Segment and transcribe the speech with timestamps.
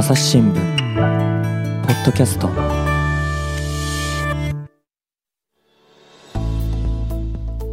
[0.00, 2.48] 朝日新聞ポッドキャスト。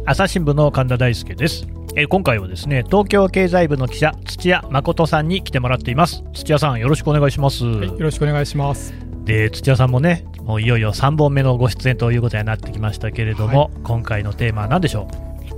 [0.04, 1.66] 朝日新聞の神田大輔です。
[1.96, 6.22] えー今回はですね東京経済部の記者土屋誠さんに来てもらっています。
[6.34, 8.92] 土屋さんよろしくお願いします、はい、よろしくお願いします。
[9.24, 15.08] で土屋さんもねもういよいよ3本目のご出演ということになってきましたけれども、は今回のテーマは何でしょ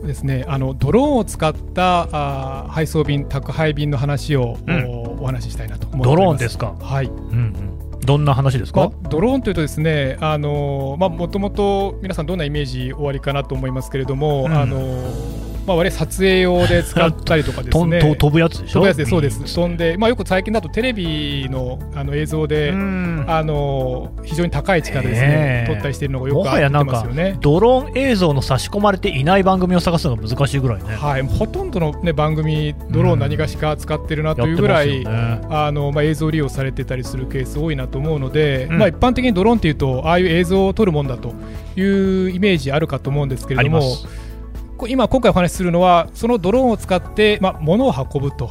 [0.06, 4.84] ですね、あのドローンを使ったあー配送便、宅配便の話を、うん。
[4.86, 6.26] おお話ししたいなと思うドっております。
[6.26, 6.74] ローンですか？
[6.80, 7.06] はい。
[7.06, 8.00] うんうん。
[8.00, 14.52] どんな話ですまあか、ドローンというとですね、あのまあもともと皆さんどんなイメージおありかなと思いますけれども、うん。
[14.52, 14.78] あの
[15.66, 18.00] まあ我々撮影用で使ったりとかですね。
[18.02, 18.74] と飛ぶやつでしょ？
[18.74, 23.24] 飛ぶやつでそうです、飛んで、まあ、よく最近だとテレビのあの映像で、うん。
[23.26, 25.64] あの非常に高い力ですね。
[25.68, 27.36] 撮ったりしているのがよくもはやあっなんかてますよね。
[27.40, 35.48] ドローン映像の差し込まれていない番組を探すのが難しいぐらいね、はい、ほとんどの、ね、番組、ドローン何がしか使ってるなというぐらい、やってますよね。
[35.50, 38.78] あのまあ、映像利用されてたりするケース多いなと思うので、うん。
[38.78, 41.34] まあ、一般的にドローンっていうと、ああいう映像を撮るもんだと
[41.76, 41.82] い
[42.24, 43.82] うイメージあるかと思うんですけれども
[44.88, 48.48] 今、今回お話しするのは、そのドローンを使って、まあ、物を運ぶと、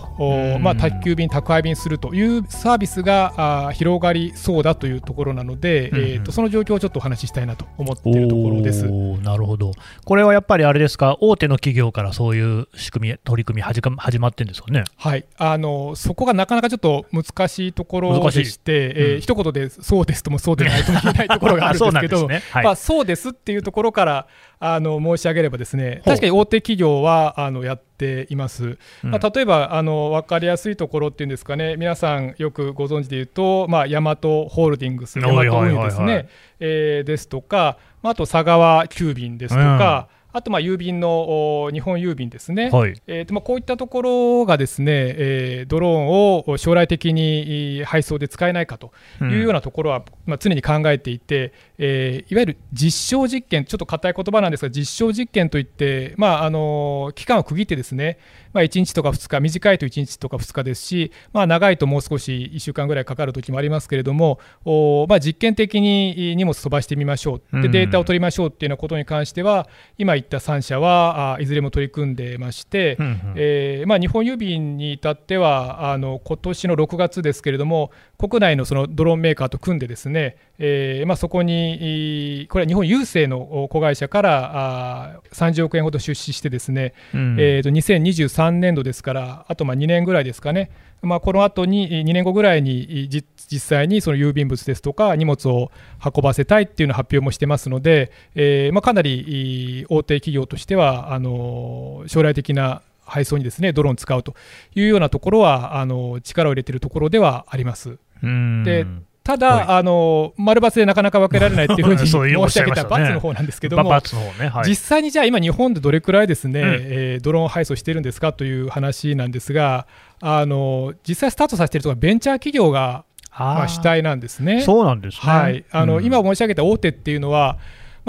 [0.59, 8.85] まあ、宅急便、宅配便するというサービスが広がりそうだというところなので、うんえー、とその状況をちょっとお話ししたいなと思っているところです。
[9.23, 9.71] なるほど、
[10.05, 14.83] これはやっぱりあれですか、大手の企業からそういう仕組み、取り組み始か始まってるんですかね？
[14.97, 19.21] はい、あのそこがなかなかちょっと難しいところでして、えーうん。
[19.21, 22.51] 一言でそうですともそうでないとも言えないところがあるんですけど、 そうなんですね。
[22.51, 22.63] はい。
[22.65, 24.27] まあ、そうですっていうところから
[24.59, 28.77] あの申し上げれば、ですねほう確かに大手企業はあのやっています。
[29.03, 29.11] うん。
[29.11, 42.69] まあ、例えばあの分かりやすいところっていうんですかね、皆さんよくご存知で言うと、まあ、ヤマトホールディングス、ヤマト運輸ですね、えーですとか、まあ、あと佐川急便ですとか、あとまあ郵便のお日本郵便ですね。
[42.69, 46.07] はいえーとまあ、こういったところがですね、えードローン
[46.53, 48.91] を将来的にえー配送で使えないかと
[49.21, 58.19] いうようなところは、まあ、常に考えていて、えーいわゆる実証実験、ちょっと硬い言葉なんですが、実証実験といって、まああの期間を区切ってですね、
[58.53, 67.61] まあ、1日とか2日、短いと1日とか2日ですし、まあ、長いともう少し1週間ぐらいかかる時もありますけれども、おまあ、実験的に荷物飛ばしてみましょう、うん。
[67.61, 69.67] でデータを取りましょうっていうようなことに関しては、
[69.97, 73.21] 今言った3社はあいずれも取り組んでまして、うんうん。
[73.35, 87.35] えーまあ、日本郵便に至っては、あの今年の6月ですけれども、国内のそのドローンメーカーと組んで、ですね、えーまあ、そこに、これは日本郵政の子会社からあー30億円ほど出資して、ですね、うん。
[87.39, 95.71] えー、と2023年度ですから、あとまあ2年ぐらいですかね、まあ、この後に2年後ぐらいにじ実際にその郵便物ですとか荷物を
[96.03, 104.35] 運ばせたいっていうのを発表もしてますので、えーまあ、かなりい大手企業としてはあの将来的な配送にですねドローンを使うと
[104.75, 107.97] いうようなところはあの力を入れているところではあります。
[108.21, 108.85] うんで
[109.23, 109.39] たはい。
[109.39, 116.67] だ、あの丸×でなかなか分けられないっていうふうに申し上げたしゃいましたね×の方なんですけども、ね、はい、実際にじゃあ今、日本でどれくらいですね、うん。
[116.67, 119.87] えードローン配送してるんですかという話なんですが、
[120.21, 123.05] あの実際スタートさせているところはベンチャー企業が
[123.37, 124.61] まあ主体なんですね。
[124.61, 125.31] そうなんですね。
[125.31, 126.05] はい、あのうん。
[126.05, 127.57] 今申し上げた大手っていうのは、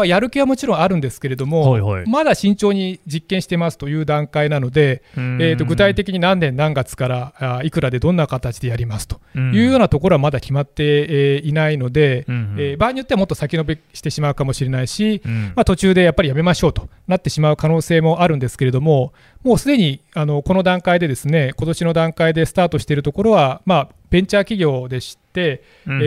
[0.01, 5.39] まあ、やる気はもちろんあるんですけれども、はいはいまだ慎重に実験してますという段階なので、うん。
[5.41, 9.55] えー、と具体的に何年何月からあいくらでどんな形でやりますとうん。
[9.55, 12.57] いうようなところはまだ決まって、えーいないので、うんうん。
[12.59, 15.53] えー場合によってはもっと先延べしてしまうかもしれないし、うん。
[15.55, 19.13] まあ、途中でやっぱりやめましょうとなってしまう可能性もあるんですけれども、
[19.43, 26.07] もうすでにあのこの段階で、ですね今年の段階でスタートしているところは、まあ、ベンチャー企業でして、うんうんうん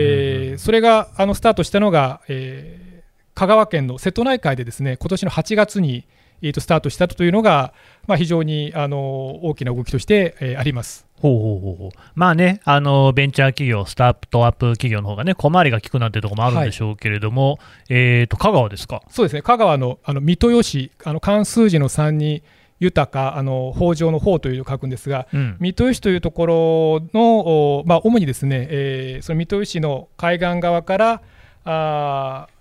[0.56, 2.93] ーそれがあのスタートしたのが、えー
[3.34, 6.04] 香川県の瀬戸内海で、ですね今年の8月に、
[6.42, 7.72] えーとスタートしたというのが、
[8.06, 11.06] まあ、非常にあの大きな動きとして、えーあります。
[11.20, 17.58] ほうほうほうほうまあね、あのベンチャー企業、スタートアップ企業の方がね、小回りが利くなんてところもあるんでしょうけれども、
[17.88, 19.02] えーと香川ですか？
[19.08, 22.42] そうですね香川のあの三豊市、あの漢数字の3に
[22.80, 27.38] 豊か、あの北条の方という書くんですが、うん三豊市というところの、
[27.78, 31.22] おまあ、主にですね、えーその三豊市の海岸側から、
[31.64, 32.53] あー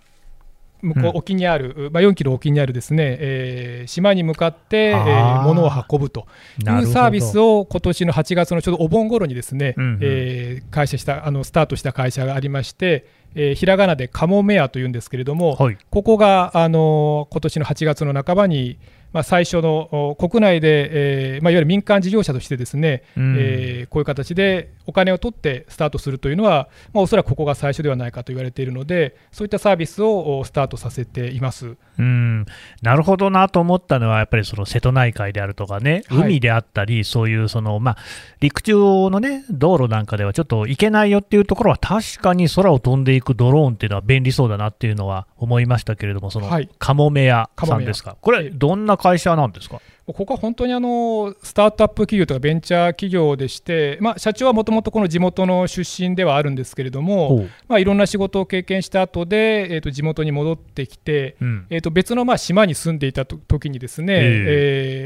[0.83, 1.17] 向こううん。
[1.17, 5.41] 沖にある、まあ、4キロ沖にあるですね、えー島に向かって、えあー。
[5.41, 6.27] ー物を運ぶと
[6.59, 9.99] いうサービスを今年の8月のちょうどお盆頃にですね、うんうん。
[10.01, 15.77] えー開始したあのスタートした会社がありまして、えーひらがなでカモメアというんですけれども、はい。
[15.89, 18.77] ここがあの今年の8月の半ばに、
[19.13, 31.77] まあ、最初の国内で、えーまあ、いわゆる民間事業者としてですね、うん、えー、こういう形でお金を取ってスタートするというのは、まあ、おそらくここが最初ではないかと言われているので、そういったサービスをスタートさせています。
[31.99, 32.45] うん。
[32.81, 37.97] なるほどなと思ったのは、やっぱりその瀬戸内海であるとかね、海であったり、はい、そういうその、まあ、
[38.39, 46.49] 陸地上の、ね、道路なんかではちょっと行けないよっていうところは、確かに空を飛んでいくドローンっていうのは便利そうだなっていうのは思いましたけれども、その、
[46.79, 49.81] カモメ屋さんですか、これ、どんな会社なんですか？
[50.05, 64.21] ここは本当にあのスタートアップ企業とかベンチャー企業でして、まあ、社長はもともとこの地元の出身ではあるんですけれども、まあ、いろんな仕事を経験した後で、えー、と地元に戻ってきて、うん、えー、と別のまあ島に住んでいた時にですね、えー、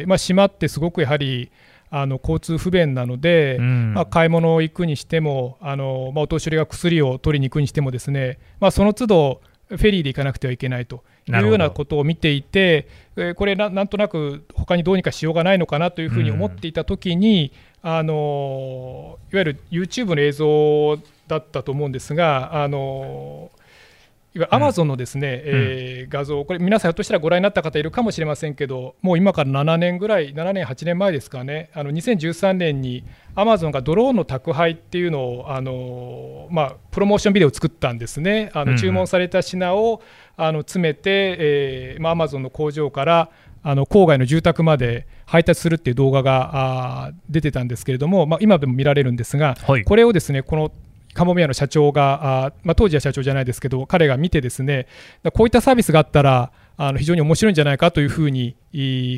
[0.01, 1.51] えー、まあ、島ってすごくやはり
[1.89, 12.87] あの交通不便なので、うん、まあ、買い物行くにしてもあの、まあ、お年寄りが薬を取りに行くにしてもですね、まあ、その都度フェリーで行かなくてはいけないというようなことを見ていて、
[13.17, 17.51] えこれな、なんとなく他にどうにかしようがないのかなというふうに思っていたときに、
[17.83, 20.97] うん、あのいわゆる YouTube の映像
[21.27, 23.51] だったと思うんですが、あの
[24.37, 33.03] いわアマゾンのですね、うん、えー、画像、これ、皆さん、ひょっとしたらご覧になった方いるかもしれませんけど、もう今から7年ぐらい、7年、8年前ですかね、あの2013年に
[33.35, 40.01] アマゾンがドローンの宅配っていうのを、あのまあ、プロモーションビデオを作ったんですね、あの注文された品を、
[40.37, 43.29] あの詰めて、えーまあ、アマゾンの工場から
[43.63, 50.71] あの郊外の住宅まで配達するっていう動画があ出てたんですけれども、まあ、今でも見られるんですが、はい、これをですねこの
[51.17, 54.85] カモメ屋の社長があ、まあ、当時は社長じゃないですけど彼が見てですね
[55.33, 58.55] こういったサービスがあったらあの非常に面白いんじゃないかというふうに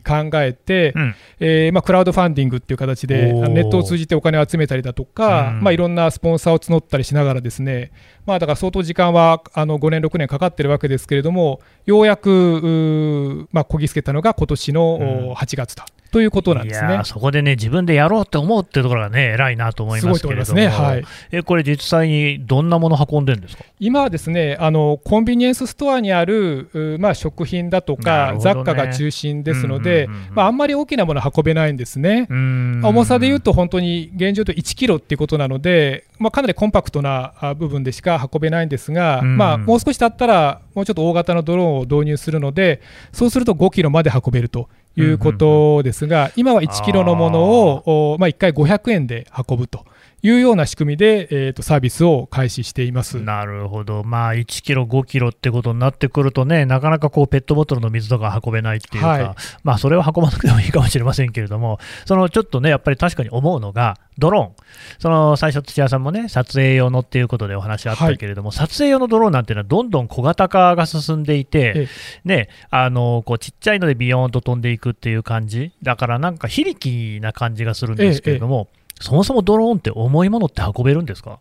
[0.08, 7.92] 考えて、うん、えー、まあ、クラウドファンディングっていう形でネットを通じてお金を集めたりだとか、うん、まあ、いろんなスポンサーを募ったりしながらですね、
[8.26, 15.84] まあ、だから相当時間はあの5年、6年かかってるわけですけれどもようやくまあ、こぎつけたのが今年の8月と。
[16.12, 17.02] ということなんですね。
[17.04, 20.68] そこでね、自分でやろうって思うっていうところがね、偉いなと思いますけれども、ね。
[20.68, 23.64] はい、えこれ、実際にどんなもの運んでるんですか？
[23.80, 32.28] 今はですねあの、コンビニエンスストアにある、まあ、食品だとか、ね、雑貨が中心ですので、まあ、あんまり大きなもの運べないんですね。
[32.30, 42.82] 重さでいうと、本当に現状と1キロっていうことなので、まあ、かなりコンパクトな部分でしか運べないんですが、まあ、もう少し経ったら、もうちょっと大型のドローンを導入するので、
[43.14, 44.68] そうすると5キロまで運べると。
[44.96, 49.86] いうことですが、今は1キロのものを、まあ、1回500円で運ぶと。
[50.22, 53.22] いうような仕組みで、えーと、サービスを開始しています。
[53.22, 64.66] なるほど、まあ、1キロ、5キロってことになってくるとね、なかなかこうペットボトルの水とか運べないっていうか、はい、まあ、それを運ばなくてもいいかもしれませんけれども、そのちょっとね、やっぱり確かに思うのが、ドローン、
[65.00, 71.88] その最初、土屋さんもね、撮影用のっていうことでお話あったけれども、はい、撮影用のドローンなんていうのは、どんどん小型化が進んでいて、
[72.26, 81.40] ね、あのこうちっちゃいのでビヨーンと飛んでいくっていう感じ、だからなんか非力な感じがするんですけれども、ええそもそもドローンって重いものって運べるんですか？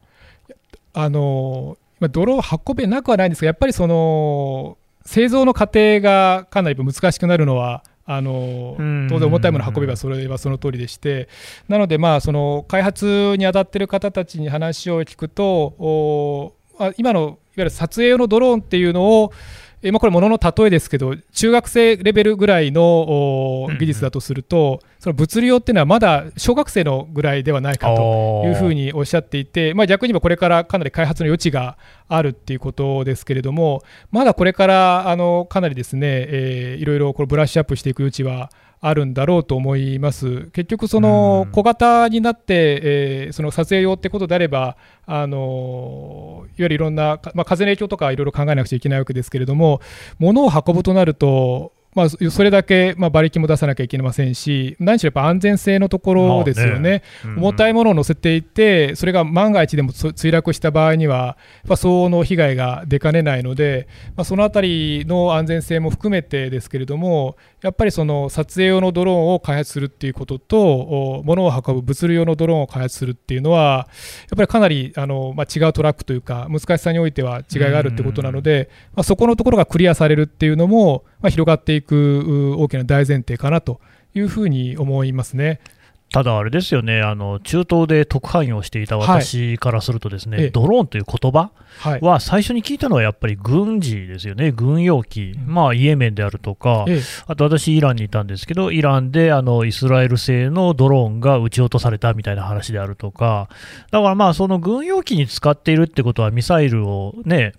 [0.95, 8.77] あのドローン運べなくはないんですが、やっぱりその製造の過程がかなり難しくなるのは、あの
[9.11, 11.29] 当然重たいものを運べばそれはその通りでして、
[11.69, 16.55] なので、まあ、その開発に当たっている方たちに話を聞くと、
[16.97, 19.33] 今のいわゆる撮影用のドローンっていうのを、
[19.83, 31.79] えまあ、これ、ものの例えですけど、中学生レベルぐらいの技術だとすると、その物流っていうのはまだ小学生のぐらいではないかというふうにおっしゃっていて、まあ、逆に言えばこれからかなり開発の余地が
[32.09, 40.51] あるっていうことですけれども、まだこれからあのかなりですね、えー、いろいろこれブラッシュアップしていく余地はあるんだろうと思います。
[40.53, 49.81] 結局、その小型になって、えー、その撮影用ってことであれば、あのいわゆるいろんな、まあ、風の影響とかいろいろ考えなくちゃいけないわけですけれども、
[50.19, 61.37] 物を運ぶとなると、まあ、それだけ、まあ、馬力も出さなきゃいけませんし、何しろやっぱ安全性のところですよね、ねうんうん、重たいものを乗せていて、それが万が一でも墜落した場合には、
[61.69, 73.89] や相応の被害が出かねないので、まあ、そのあたりの安全性も含めてですけれども、やっぱりその撮影用のドローンを開発するっていうことと、物を運ぶ物流用のドローンを開発するっていうのは、
[74.31, 83.81] やっぱりかなりあの、まあ、違うトラックというか、難しさにおいては違いがあるってことなので、まあ、そこのところがクリアされるっていうのも、まあ、広がっていく大きな大前提かなと
[84.15, 85.61] いうふうに思いますね。
[86.11, 91.51] ただ、あれですよねあの、中東で特派員をしていた私からすると、ですね、はい、ドローンという言葉
[92.01, 96.87] は最初に聞いたのはやっぱり軍事ですよね、軍用機、うん、まあ、イエメンであるとか、
[97.27, 103.49] あと私、イランにいたんですけど、イランであのイスラエル製のドローンが撃ち落とされたみたいな話であるとか、
[103.91, 107.53] だからまあ、その軍用機に使っているってことは、ミサイルをね、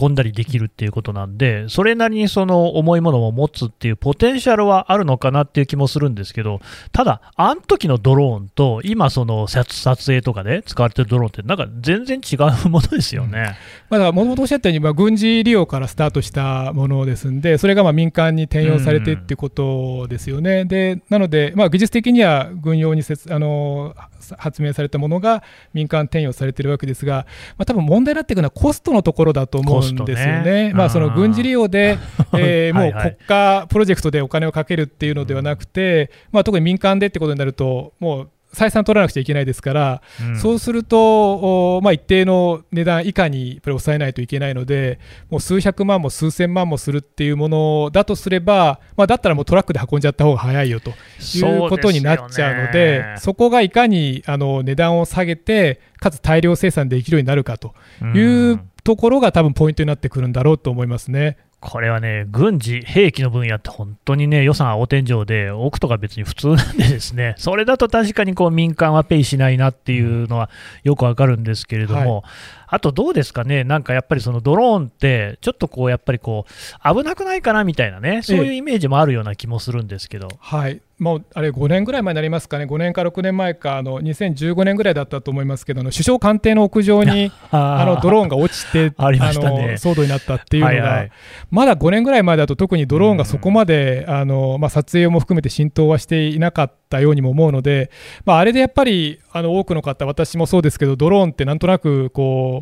[0.00, 6.60] 運んだりできるっていうことなんで、それなりにその重いものを持つっていうポテンシャルはあるのかなっていう気もするんですけど、
[6.92, 13.56] ただ、あの時のドローンと、今、その撮影とかで使われてるドローンって、なんか全然違うものですよね。
[13.90, 20.60] うん、まあ、もともとおっしゃったように、まあ、軍事利用からスタートしたものですんで、それがまあ民間に転用されてってことですよね。
[20.60, 23.94] うん、でなので、まあ、技術的には軍用にせあの
[24.38, 25.42] 発明されたものが
[25.74, 27.26] 民間転用されてるわけですが、
[27.58, 30.68] まあ多分問題になっていくのはコストのところだと思うんですよね。
[30.68, 30.72] ね。
[30.74, 31.98] まあ、その軍事利用で、
[32.34, 45.00] えー、もう国家プロジェクトでお金をかけるっていうのではなくて、まあ、特に民間でってことになると、もう採算取らなくちゃいけないですから、うん、そうすると、まあ、一定の値段以下にやっぱり抑えないといけないので、
[45.30, 57.74] もう数百万も数千万もするっていうものだとすれば、まあ、だったらもうトラックで運んじゃった方が早いよということになっちゃうので、そ、ね、こがいかにあの値段を下げて、かつ大量生産できるようになるかと
[58.14, 61.36] いうところが、多分ポイントになってくるんだろうと思いますね。
[61.62, 70.50] これはね、軍事、兵器の分野って本当にね、予算青天井で、置くとか別に普通なんでですね、 それだと確かにこう民間はペイしないなっていうのは
[70.82, 72.30] よくわかるんですけれども、はい
[72.72, 80.28] あとどうですかね、なんかやっぱりそのドローンって、ちょっとこうやっぱりこう危なくないかなみたいなね、そういうイメージもあるような気もするんですけど。
[80.40, 80.80] はい。
[81.02, 91.10] もうあれ5年ぐらい前になりますかね、5年か6年前か、あの2015年ぐらいだったと思いますけど、首相官邸の屋上に あのドローンが落ちて あ、ね、の騒動になったっていうのが、はいはい、
[91.50, 97.90] まだ5年ぐらい前だと、特にドローンがそこまで、あのまあ、撮影も含めて浸透はしていなかったようにも思うので、
[98.24, 102.61] まあ、あれでやっぱりあの多くの方、私もそうですけど、ドローンってなんとなくこ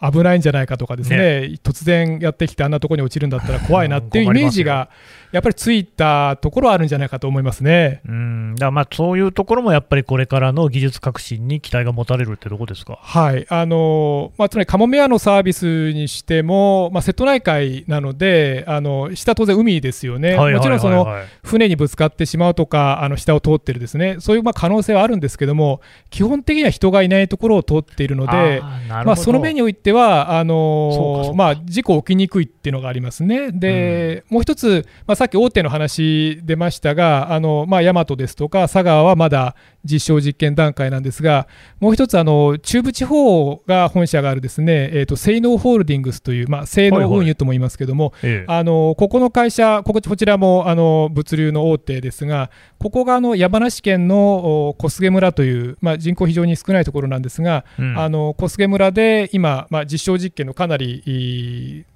[0.00, 4.90] 危ないんじゃないかとかですね、ね、突然やってきてあんなところに落ちるんだったら怖いなっていうイメージが
[5.32, 8.00] やっぱりついたところはあるんじゃないかと思いますね。
[8.06, 8.54] うん。
[8.54, 12.98] だまあそういうところもやっぱりこれからの技術革新に期待が持たれるってとこですか？
[13.02, 13.44] はい。
[13.48, 21.06] あのまあ、つまりカモメアのサービスにしても、まあ、瀬戸内海なので、あの下、当然海ですよね、もちろんその
[21.44, 33.52] 船にぶつかってしまうとか、あの下を通ってるですね、そういうまあ可能性はあるんですけども、基本的には人がいないところを通っているので、まあ、その面においては、あのまあ、事故起きにくいっていうのがありますね。
[33.52, 39.54] で、うん、もう一つ、まあ、さっき大手の話出ましたが、あのまあ、大和ですとか佐川はまだ
[39.84, 41.48] 実証実験段階なんですが、
[41.80, 61.86] もう一つあの、中部地方が本社があるですね、えーと、性能ホールディングスという、まあ、性能運輸とも言いますけども、はいはい、あのここの会社、こここちらもあの物流の大手ですが、ここがあの山梨県の小菅村という、まあ、人口非常に少ないところなんですが、うん、あの小菅村で今、まあ、実証実験のかなり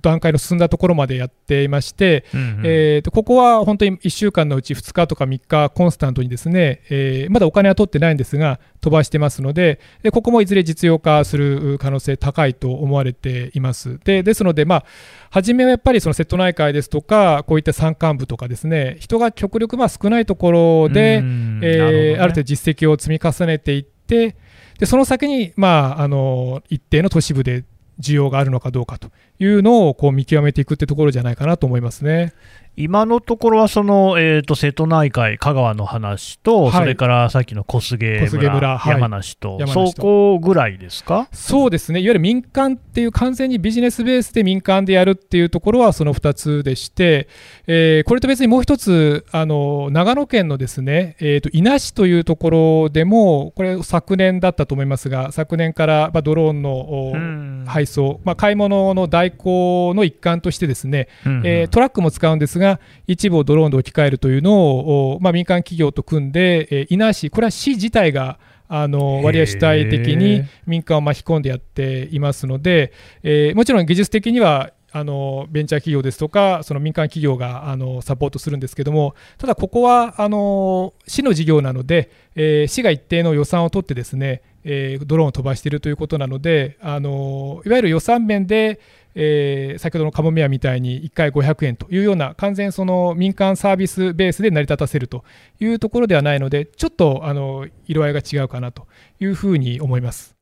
[0.00, 13.98] 段階の進んだところまでやっていまして、うんうん、えーと、ここは本当に1週間のうち2日とか3日コンスタントにですね、えー、まだお金は取ってないんですが飛ばしてますのででここもいずれ実用化する可能性高いと思われています。
[14.04, 14.84] でですので、まあ、
[15.30, 24.36] 初めはやっぱりその瀬戸内海ですとかこういった山間部とかですね人が極力まあ少ないところで、えーね、ある程度実績を積み重ねていって
[24.78, 27.64] でその先に、まあ、あの一定の都市部で
[28.00, 32.32] 需要があるのかどうかというのをこう見極めていくってところじゃないかなと思いますね。
[32.80, 41.28] 今のところはその、えーと、瀬戸内海、香川の話と、はい、それからさっきの小菅村、村はい、山梨と、そこぐらいですか？
[41.32, 47.26] そうですね、いわゆる民間っていう、完全にビジネスベースで民間でやるっていうところはその2つでして、
[47.66, 88.80] えー、これと別にもう一つ、あの長野県のですね、えーと、伊那市というところでも、これ、昨年だったと思いますが、昨年から、まあ、ドローンの配送、まあ、買い物の代行の一環としてですね、うんうん、えー、トラックも使うんですが、が一部をドローンで置き換えるというのを、まあ、民間企業と組んで、えー、伊那市、これは市自体があの割合主体的に民間を巻き込んでやっていますので、えー、もちろん技術的にはあのベンチャー企業ですとか、その民間企業があのサポートするんですけども、ただここはあの市の事業なので、えー、市が一定の予算を取ってですね、えー、ドローンを飛ばしているということなので、あのいわゆる予算面で、
[89.14, 95.24] えー、先ほどのカモメアみたいに1回500円というような完全その民間サービスベースで成り立たせると
[95.58, 98.86] いうところではないのでちょっとあの色合いが違うかなと
[99.18, 100.36] いうふうに思います。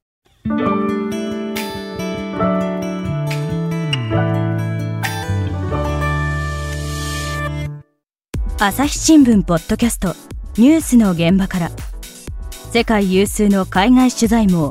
[8.59, 10.15] 朝日新聞ポッドキャスト
[10.57, 11.71] ニュースの現場から
[12.77, 14.71] 世界有数の海外取材網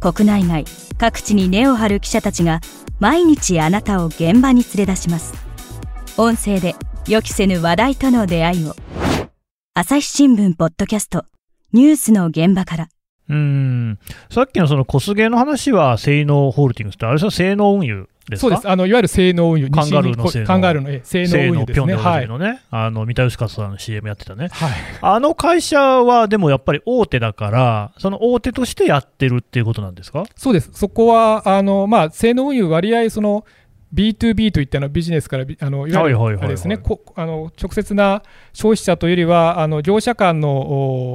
[0.00, 0.64] 国内外
[0.98, 2.60] 各地に根を張る記者たちが
[2.98, 5.32] 毎日あなたを現場に連れ出します。
[6.16, 6.74] 音声で
[7.06, 8.74] 予期せぬ話題との出会いを。
[9.74, 11.24] 朝日新聞ポッドキャスト
[11.72, 12.88] ニュースの現場から。
[13.28, 14.00] うん。
[14.28, 18.08] さっきのその小菅の話は性能ホールディングスってあれさ性能運輸。
[18.28, 18.68] ですそうです。
[18.68, 20.46] あのいわゆる性能運輸、カンガルーの性能。
[20.46, 21.94] カンガルーのえ性能運輸ですね。
[21.94, 22.26] はい。
[22.26, 30.24] のね、あの三田佳和さんの CM やってたね、はい、あの会社はでもやっぱり大手だから、その大手としてやってるっていうことなんですか？
[30.36, 33.44] そうです、そこはあの、まあ、性能運輸、割合その
[33.94, 40.50] B2B といったのビジネスからビあのいわゆるあれですね、こあの直接な消費者というよりは、あの業者間の、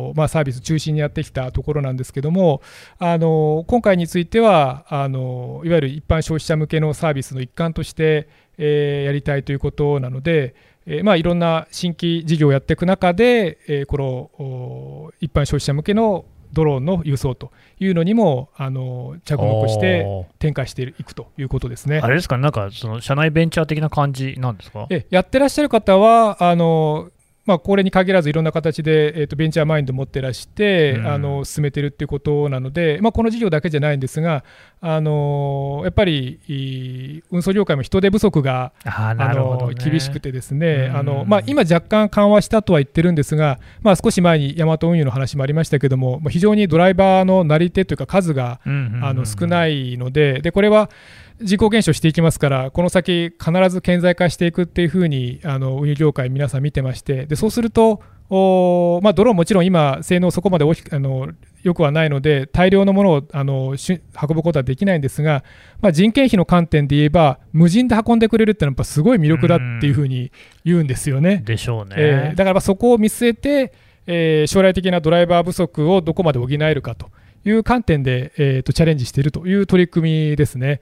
[0.10, 2.62] おまあ、サービス中心にやってきたところなんですけども、
[2.98, 22.08] あの今回についてはあの、いわゆる一般消費者向けのサービスの一環として、えーやりたいということなので、えーまあ、いろんな新規事業をやっていく中で、えーこのお一般消費者向けのドローンの輸送というのにもあの着目して展開していくということですねあ。
[22.08, 24.88] れですかね、なんかその社内ベンチャー的な感じなんですか？
[24.90, 27.10] えやってらっしゃる方はあの、
[27.46, 31.08] まあ、これに限らずいろんな形で、えー、とベンチャーマインドを持ってらして、うん。
[31.08, 34.44] あの進めてるっていうことなので、まあ、この事業だけじゃないんですが、
[34.80, 40.98] あのやっぱりい運送業界も人手不足があーあなるほど、のね、厳しくてですね、うん。
[40.98, 48.70] あのまあ、今、若干緩和したとは言ってるんですが、まあ、少し前にヤマト運輸の話もありましたけども、まあ非常にドライバーのなり手というか数があ
[49.14, 50.90] の少いないので、でこれは
[51.44, 58.02] 人口減少していきますから、この先、必ず顕在化していくっていうふうにあの運輸業界、皆さん見てまして、でそうすると、
[58.34, 61.32] おまあ、ドローンもちろん今、性能そこまで大きくあの
[61.64, 65.44] よくはないので、大量のものをあのし運ぶことはできないんですが、
[65.82, 70.32] まあ、人件費の観点で言えば、無人で運んでくれるってのはやっぱすごい魅力だっていうふうに
[70.64, 71.42] 言うんですよね。
[71.46, 71.96] でしょうね。
[71.98, 73.74] えーだからまあそこを見据えて、
[74.08, 77.10] えー将来的なドライバー不足をどこまで補えるかと
[77.44, 80.80] いう観点で、えーとチャレンジしているという取り組みですね。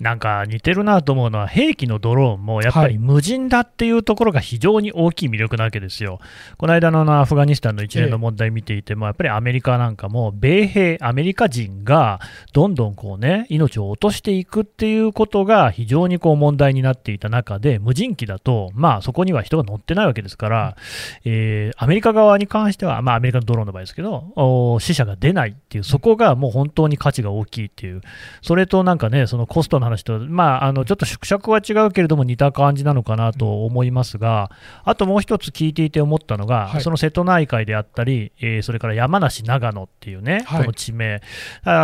[0.00, 6.20] なんか似てるなと思うのは、兵器のドローンもやっぱり無人だっていうところが非常に大きい魅力なわけですよ。
[6.56, 12.20] この間のアフガニスタンの一連の問題見ていても、やっぱりアメリカなんかも、米兵、アメリカ人が
[12.52, 20.76] どんどんこうね、命を落としていくっていうことが非常にこう問題になっていた中で、無人機だと、まあそこには人が乗ってないわけですから、
[21.24, 28.00] えーアメリカ側に関しては、まあアメリカのドローンの場合ですけど、お死者が出ないっていう、そこがもう本当に価値が大きいっていう。
[28.42, 34.50] それとなんかね、そのコストの話と、まあ、あのちょっと縮尺は違うけれども、似た感じなのかなと思いますが、
[34.84, 36.80] あともう一つ聞いていて思ったのが、はい。
[36.80, 40.60] その瀬戸内海であったり、えーそれから山梨、長野っていうね、はい。
[40.62, 41.20] この地名、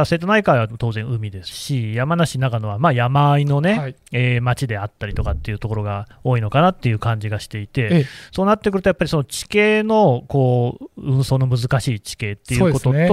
[0.05, 3.97] 瀬戸内海は当然海ですし、山梨、長野はまあ山あいのね、はい。
[4.13, 8.07] えー町であったりとかっていうところが多いのかなっていう感じがしていて、ええ。
[8.33, 13.09] そうなってくると、やっぱりその地形のこう運送の難しい地形っていうことと、そうね。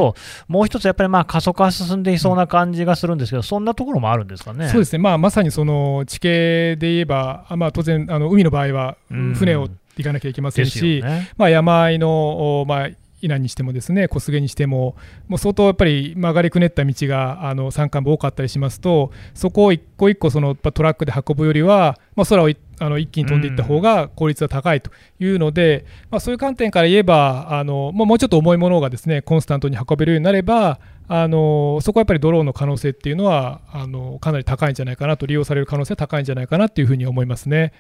[0.48, 4.70] もう一つやっぱりまあ過疎化が進んでいそうな感じがするんですけど、そんなところもあるんですかね。
[4.78, 9.34] そうですね、まあ、まさにその地形で言えば、あまあ、当然、あの海の場合はうん。
[9.34, 11.32] 船を行かなきゃいけませんし、よね。
[11.38, 12.90] まあ、山あいの、おまあ、
[13.22, 14.96] 伊那にしてもですね小菅にしても
[15.28, 37.72] もう相当やっぱり曲がりくねった道があの山間部多かったりしますとそこを一個一個そのトラックで運ぶよりは、まあ、空をいあの一気に飛んでいった方が効率は高いというので、まあ、そういう観点から言えばあのもうちょっと重いものがですねコンスタントに運べるようになればあのそこはやっぱりドローンの可能性っていうのはあのかなり高いんじゃないかなと利用される可能性は高いんじゃないかなっていうふうに思いますね。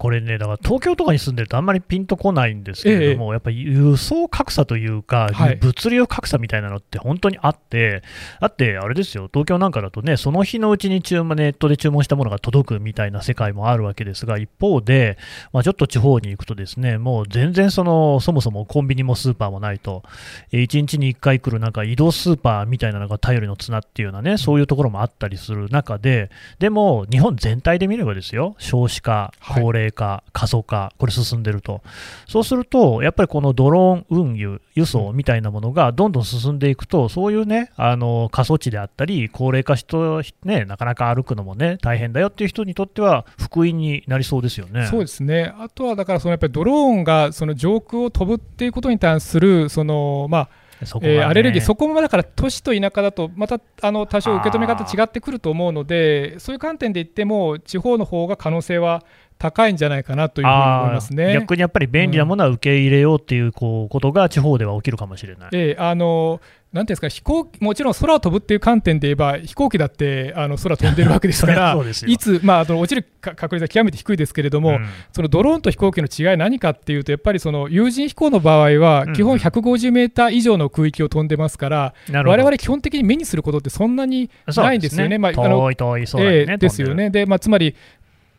[0.00, 5.56] これね、だから東京とかに住んでるとあんまりピンとこないんですけれども、やっぱり輸送格差というか、はい。
[5.56, 8.02] 物流格差みたいなのって本当にあって、
[8.40, 15.18] だってあれですよ、東京なんかだとね、その日のうちに注文ネットで注文したものが届くみたいな世界もあるわけですが、一方で、
[15.52, 20.02] まあ、ちょっと地方に行くとですね、もう全然その、そもそもコンビニもスーパーもないと、
[20.50, 31.82] えー1日に1回来るなんか移動スーパーみたいなのが頼りの綱っていうようなね、そういうところもあったりする中で、でも日本全体で見ればですよ、少子化、はい高齢化、過疎化、これ進んでると。
[32.26, 39.96] そうすると、やっぱりこのドローン運輸、輸送みたいなものがどんどん進んでいくと、そういうね、あの過疎地であったり、高齢化して、
[40.44, 44.86] ね、なかなか歩くのもね、大変だよっていう人にとっては、福音になりそうですよね。
[44.86, 50.48] そうですね、あとはだからそのやっぱりドローンがその上空を飛ぶっていうことに対するその、まあ
[50.86, 59.04] そこがねえーアレルギー、そこもだから都市と田舎だと、またあの多少受け止め方違ってくると思うので、そういう観点で言っても、地方の方が可能性は
[59.40, 61.32] 高いんじゃないかなというふうに思いますね。
[61.32, 65.48] 逆にやっぱり便利なものは受け入れようっていうこうことが地方では起きるかもしれない。
[65.52, 66.40] ええあの
[66.72, 71.76] なんていうんですか飛行機もちろん空を飛ぶっていう観点で言えば飛行機だってあの空飛んでるわけですから
[72.06, 85.18] いつ、まあ、あの落ちるか確率は極めて低いですけれども、うんそのドローンと飛行機の違い何かっていうとやっぱりその有人飛行の場合はうん基本150メーター以上の空域を飛んでますから、なるほど我々基本的に目にすることってそんなにないんですよね。
[85.18, 86.52] まああの遠い遠い、そうだよね。
[86.52, 87.10] ええですよね。
[87.10, 87.74] で、まあ、つまり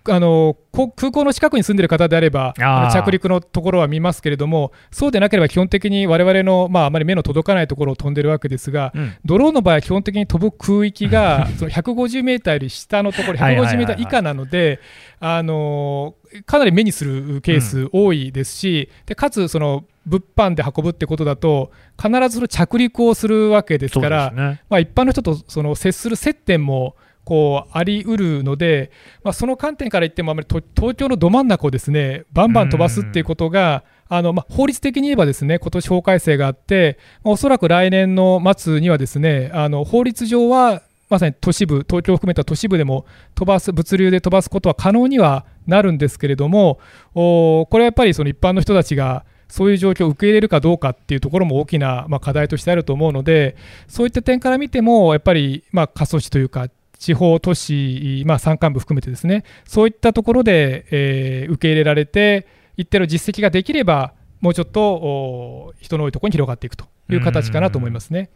[0.10, 2.54] あの空港の近くに住んでる方であれば
[2.92, 14.80] 着陸のところは見ますけれどもそうでなければ基本的に我々の、まあ、あまり目の届かないところを飛んでるわけですが、うん、ドローンの場合は基本的に飛ぶ空域が その150メーターより下のところ150メーター以下なので
[15.20, 26.96] あのかなり目にするケース多いですし、うん、でかつその物販で運ぶってことだと必ず着陸をするわけですから、ね、まあ、一般の人とその接する接点も
[27.32, 28.92] こうありうるので、
[29.24, 46.80] まあ、その観点から言ってもあまり東京のど真ん中をですねバンバン飛ばすっていうことが、あのまあ、法律的に言えばですね今年法改正があって、まあ、おそらく来年の末にはですねあの法律上はまさに都市部、東京を含めた都市部でも飛ばす物流で飛ばすことは可能にはなるんですけれども、
[47.14, 53.56] これはやっぱりその一般の人たちがそういう状況を受け入れるかどうかっていうところも大きな、まあ、課題としてあると思うので、
[53.88, 56.68] そういった点から見ても、やっぱり、まあ、過疎地というか、
[57.02, 62.46] 地方都市、まあ、山間部含めてですね、そういったところで、えー、受け入れられて、
[62.78, 68.30] 一定の実績ができれば、もうちょっと人の多いところに広がっていくという形かなと思いますね。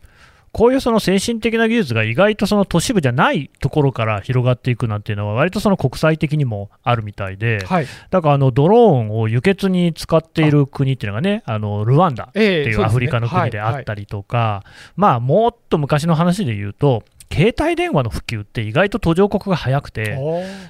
[0.52, 14.64] こういうその先進的な技術が意外とその都市部じゃないところから広がっていくなんていうのは、割とその国際的にもあるみたいで、はい、だからあのドローンを輸血に使っている国っていうのがね、あのルワンダっていうアフリカの国であったりとか、
[14.96, 20.18] まあ、もっと昔の話で言うと、携帯電話の普及って意外と途上国が早くて、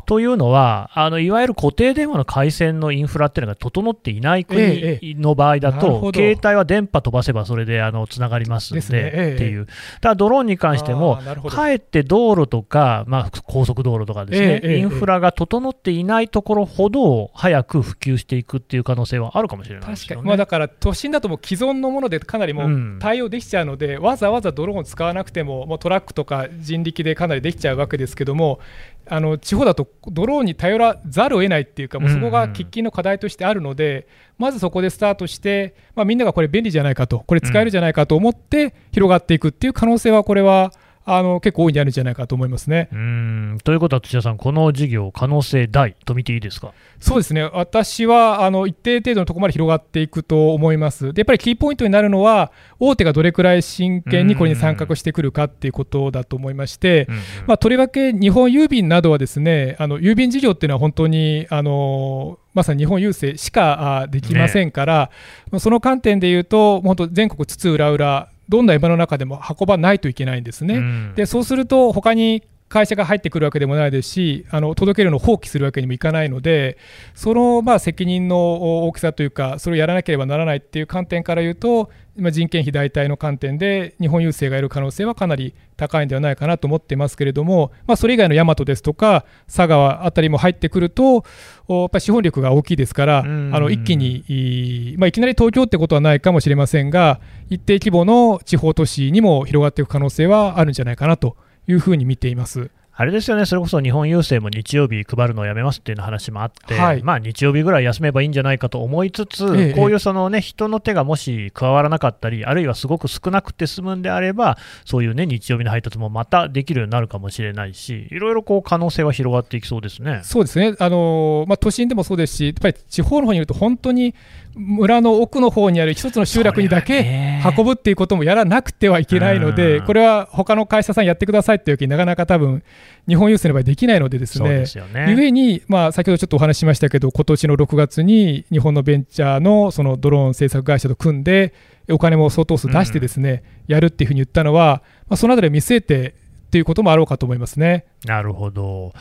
[0.06, 9.68] というのはあの、いわゆる固定電話の回線のインフラっていうのが整っていない国の場合だと、ええ、携帯は電波飛ばせばそれであのつながりますので、ね、っていう、
[10.02, 28.60] ただドローンに関しても、かえって道路とか、まあ、高速道路とかですね、え、インフラが整っていないところほど早く普及していくっていう可能性はあるかもしれないですよ、ね、まあ、だから都心だとも既存のものでかなりもう対応できちゃうので、うん、わざわざドローンを使わなくても、もうトラックとか人力でかなりできちゃうわけですけども、
[29.08, 40.72] あの地方だとドローンに頼らざるを得ないっていうか、もうそこが喫緊の課題としてあるので、まずそこでスタートして、まあ、みんながこれ便利じゃないかと、これ使えるじゃないかと思って広がっていくっていう可能性は、これは
[41.06, 42.90] あの結構多いんじゃないんじゃないかと思いますね。
[42.92, 43.58] うん。
[43.64, 46.74] ということは、土屋さん、この事業、可能性大と見ていいですか？
[47.00, 51.14] そうですね、私はあの一定程度のところまで広がっていくと思います。
[51.14, 57.08] でやっぱりキーポイントになるのは、大手がどれくらい真剣にこれに参画してくるかっていうことだと思いまして、
[57.46, 65.12] まあ、とりわけ日本郵便などは、ですねあの郵便事業っていうのは本当にあのまさに日本郵政しかできませんから、
[65.52, 70.76] ね、その観点でいうと、本当、全国津々浦々、どんな山の中でも運ばないといけないんですね。
[70.76, 76.78] うん、でそうすると他に会社が入ってくるわけでもないですし、あの届けるのを放棄するわけにもいかないので、
[77.14, 91.26] そのまあ責任の大きさというか、それをやらなければならないっていう観点から言うと、今、人件費代替の観点で、日本郵政がいる可能性はかなり高いんではないかなと思ってますけれども、まあ、それ以外の大和ですとか、佐川あたりも入ってくると、
[91.68, 101.36] やっぱり資本力が大きいですから、あの一気に、まあ、いきなり東京ってことはないかもしれませんが、一定規模の地方都市にも広がっていく可能性はあるんじゃないかなと
[101.68, 102.70] いうふうに見ています。
[102.98, 120.22] あれですよね、それこそ日本郵政も日曜日配るのをやめますっていう話もあって、はい、まあ、日曜日ぐらい休めばいいんじゃないかと思いつつ、ええ、こういうその、ね、人の手がもし加わらなかったり、あるいはすごく少なくて済むんであれば、そういう、ね、日曜日の配達もまたできるようになるかもしれないし、いろいろこう可能性は広がっていきそうですね。
[120.24, 124.16] そうですね、あのまあ、都心でもそうですし、やっぱり地方の方にいると、本当に
[124.56, 132.64] 村の奥の方にある一つの集落にだけ運ぶっていうこともやらなくてはいけないので、これは他の会社さんやってくださいっていうわけになかなか多分
[133.08, 134.66] 日本郵政の場合できないのでですね、
[135.10, 141.54] ゆえに、まあ、先ほどちょっとお話ししましたけど、今年の6月に日本のベンチャーのそのドローン製作会社と組んで、
[141.90, 146.16] お金も相当数出してですね、うん、やるっていうふうに言ったのは、まあ、そのあたり見据えて
[146.48, 147.86] っていうこともあろうかと思いますね。
[148.06, 148.94] なるほど。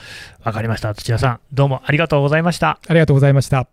[0.42, 0.94] わかりました。
[0.94, 2.80] 土屋さん、どうもありがとうございました。
[2.88, 3.68] ありがとうございました。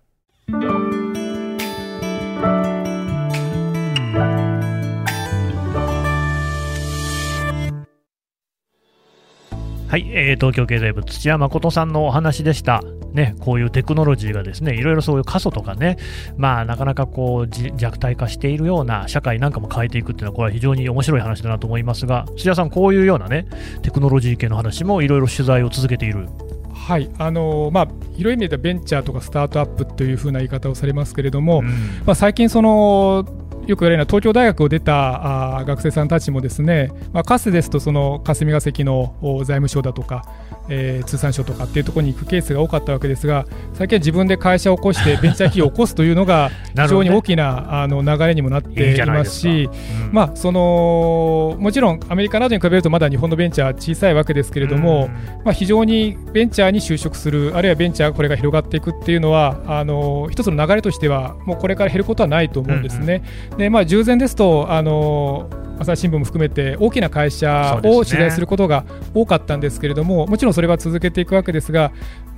[9.91, 12.81] はい、えー、東京経済部土屋誠さんのお話でした。
[13.11, 15.97] ね、こういうテクノロジーがですね、いろいろそういう過疎とかね、
[16.37, 23.47] まあなかなかこう弱体化しているような社会なんかも変えていくっていうのは、これは非常に面白い話だなと思いますが、土屋さん、こういうようなね、
[23.81, 26.29] テクノロジー系の話もいろいろ取材を続けている。
[26.73, 31.65] はいあのまあ、広い意味でベンチャーとかスタートアップというふうな言い方をされますけれども、うん、
[32.05, 33.25] まあ、最近その、
[33.67, 40.23] よく言われるのは東京大学を出たあ学生さんたちもですね、まあ、かつてですとその霞が関の財務省だとか、
[40.69, 49.69] えー、通産省とかっていうところに行くケースが多かったわけですが最近は自分で会社を起こして ベンチャー企業を起こすというのが 非常に大きなあの流れにもなっていますし
[50.11, 55.09] まあそのもちろんアメリカなどに比べるとまだ日本のベンチャー小さいわけですけれども、
[55.45, 63.23] まあ、非常にベンチャーに就職するあるいはベンチャーこれが広がっていくっていうのはあの一つの流れとしてはもうこれから減ることはないと思うんですね。
[63.50, 71.91] うんうん、でまあ、従前ですとあの朝日新聞も含めて大きな会社を取材することが多かったんですけれども、ね、もちろんそれは続けていくわけですが、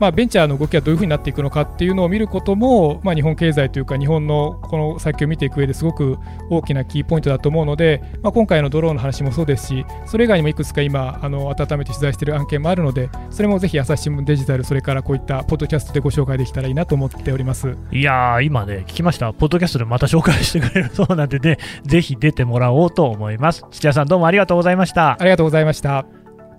[0.04, 6.18] まあ、ベンチャーの動きはどういうふうになっていくのかっていうのを見ることも、まあ、日本経済というか日本のこの先を見ていく上ですごく
[6.50, 17.78] 大きなキーポイントだと思うので、まあ、今回のドローンの話もそうですしそれ以外にもいくつか今あの温めて取材している案件もあるのでそれもぜひ朝日新聞デジタルそれからこういったポッドキャストでご紹介できたらいいなと思っております。
[17.94, 19.32] いや今ね聞きました。
[19.32, 20.89] ポッドキャストでまた紹介してくれる。
[20.94, 23.63] そうなんでねぜひ出てもらおうと思います。
[23.72, 25.16] 土屋さんどうもありがとうございました。
[25.18, 26.22] ありがとうございました